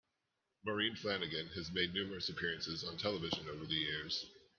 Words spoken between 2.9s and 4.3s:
television over the years.